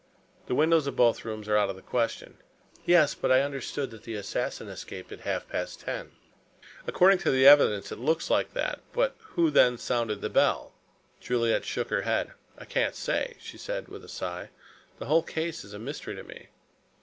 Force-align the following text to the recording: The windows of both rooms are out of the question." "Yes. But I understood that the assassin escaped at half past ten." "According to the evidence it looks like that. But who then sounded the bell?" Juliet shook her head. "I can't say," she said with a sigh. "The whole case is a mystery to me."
The 0.47 0.55
windows 0.55 0.87
of 0.87 0.95
both 0.95 1.23
rooms 1.23 1.47
are 1.47 1.55
out 1.55 1.69
of 1.69 1.75
the 1.75 1.83
question." 1.83 2.37
"Yes. 2.85 3.13
But 3.13 3.31
I 3.31 3.41
understood 3.43 3.91
that 3.91 4.01
the 4.01 4.15
assassin 4.15 4.67
escaped 4.67 5.11
at 5.11 5.19
half 5.19 5.47
past 5.47 5.81
ten." 5.81 6.13
"According 6.87 7.19
to 7.19 7.29
the 7.29 7.45
evidence 7.45 7.91
it 7.91 7.99
looks 7.99 8.27
like 8.27 8.53
that. 8.55 8.79
But 8.93 9.15
who 9.19 9.51
then 9.51 9.77
sounded 9.77 10.21
the 10.21 10.27
bell?" 10.31 10.73
Juliet 11.19 11.65
shook 11.65 11.89
her 11.89 12.01
head. 12.01 12.31
"I 12.57 12.65
can't 12.65 12.95
say," 12.95 13.35
she 13.39 13.59
said 13.59 13.89
with 13.89 14.03
a 14.03 14.09
sigh. 14.09 14.49
"The 14.97 15.05
whole 15.05 15.21
case 15.21 15.63
is 15.63 15.75
a 15.75 15.77
mystery 15.77 16.15
to 16.15 16.23
me." 16.23 16.47